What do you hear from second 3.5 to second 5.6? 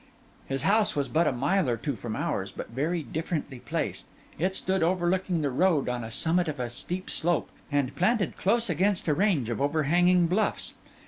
placed. It stood overlooking the